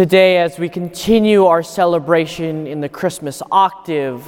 [0.00, 4.26] Today, as we continue our celebration in the Christmas octave,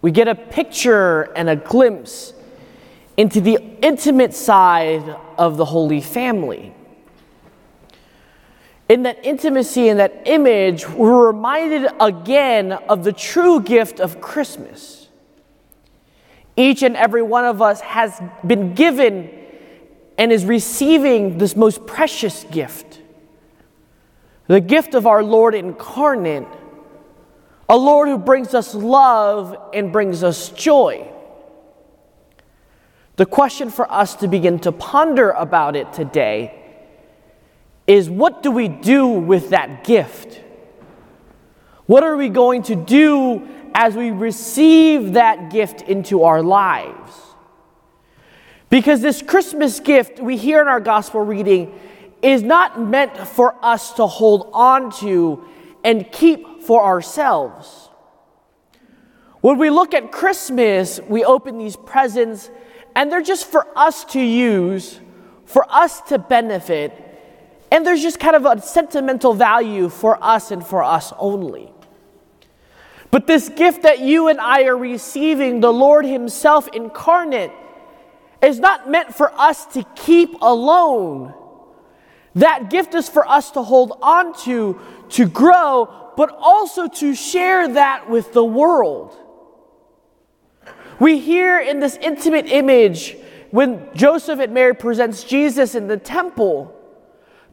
[0.00, 2.32] we get a picture and a glimpse
[3.16, 6.72] into the intimate side of the Holy Family.
[8.88, 15.08] In that intimacy and that image, we're reminded again of the true gift of Christmas.
[16.56, 19.30] Each and every one of us has been given
[20.16, 23.00] and is receiving this most precious gift
[24.46, 26.46] the gift of our Lord incarnate,
[27.68, 31.10] a Lord who brings us love and brings us joy.
[33.16, 36.60] The question for us to begin to ponder about it today
[37.86, 40.40] is what do we do with that gift?
[41.86, 47.12] What are we going to do as we receive that gift into our lives?
[48.70, 51.78] Because this Christmas gift we hear in our gospel reading
[52.24, 55.44] is not meant for us to hold on to
[55.84, 57.90] and keep for ourselves.
[59.42, 62.50] When we look at Christmas, we open these presents
[62.96, 64.98] and they're just for us to use,
[65.44, 66.98] for us to benefit,
[67.70, 71.70] and there's just kind of a sentimental value for us and for us only.
[73.10, 77.52] But this gift that you and I are receiving, the Lord Himself incarnate,
[78.40, 81.34] is not meant for us to keep alone
[82.34, 87.68] that gift is for us to hold on to, to grow, but also to share
[87.74, 89.16] that with the world.
[90.98, 93.16] We hear in this intimate image
[93.50, 96.74] when Joseph and Mary presents Jesus in the temple,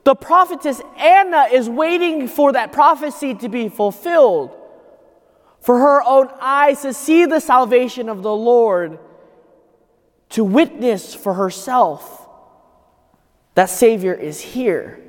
[0.03, 4.49] the prophetess Anna is waiting for that prophecy to be fulfilled,
[5.59, 8.97] for her own eyes to see the salvation of the Lord,
[10.29, 12.20] to witness for herself
[13.55, 14.99] that Savior is here.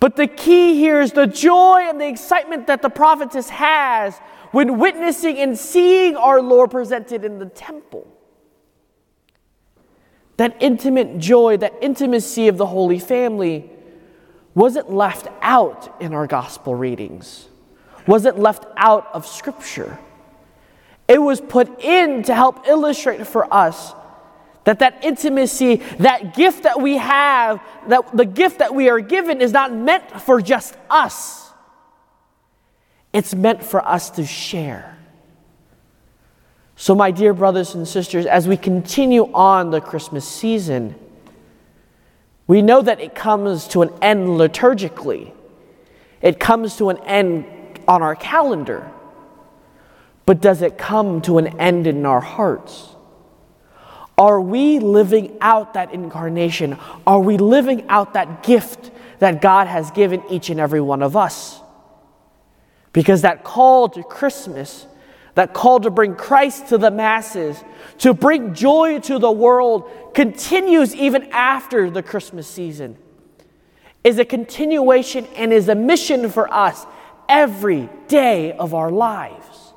[0.00, 4.16] But the key here is the joy and the excitement that the prophetess has
[4.52, 8.06] when witnessing and seeing our Lord presented in the temple.
[10.36, 13.70] That intimate joy, that intimacy of the Holy Family,
[14.54, 17.48] wasn't left out in our gospel readings,
[18.06, 19.98] wasn't left out of Scripture.
[21.08, 23.94] It was put in to help illustrate for us
[24.68, 29.40] that that intimacy, that gift that we have, that the gift that we are given
[29.40, 31.50] is not meant for just us.
[33.14, 34.98] It's meant for us to share.
[36.76, 40.94] So, my dear brothers and sisters, as we continue on the Christmas season,
[42.46, 45.32] we know that it comes to an end liturgically.
[46.20, 47.46] It comes to an end
[47.88, 48.92] on our calendar.
[50.26, 52.96] But does it come to an end in our hearts?
[54.18, 56.76] Are we living out that incarnation?
[57.06, 58.90] Are we living out that gift
[59.20, 61.60] that God has given each and every one of us?
[62.92, 64.86] Because that call to Christmas,
[65.36, 67.62] that call to bring Christ to the masses,
[67.98, 72.96] to bring joy to the world, continues even after the Christmas season,
[74.02, 76.86] is a continuation and is a mission for us
[77.28, 79.72] every day of our lives.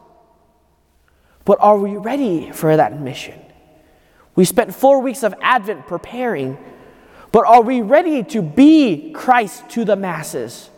[1.46, 3.40] But are we ready for that mission?
[4.42, 6.58] We spent four weeks of Advent preparing,
[7.32, 10.72] but are we ready to be Christ to the masses,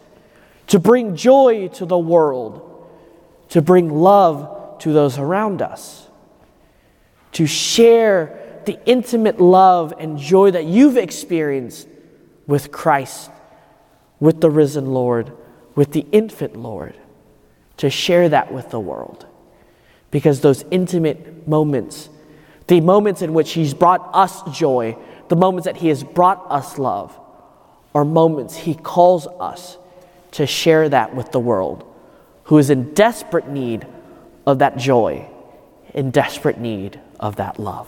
[0.68, 2.90] to bring joy to the world,
[3.51, 6.09] to bring love to those around us,
[7.31, 11.88] to share the intimate love and joy that you've experienced
[12.45, 13.31] with Christ,
[14.19, 15.31] with the risen Lord,
[15.74, 16.97] with the infant Lord,
[17.78, 19.25] to share that with the world?
[20.12, 22.09] Because those intimate moments
[22.68, 24.97] the moments in which He's brought us joy,
[25.28, 27.18] the moments that He has brought us love,
[27.94, 29.78] are moments He calls us
[30.31, 31.85] to share that with the world,
[32.46, 33.85] who is in desperate need
[34.46, 35.28] of that joy,
[35.94, 37.88] in desperate need of that love.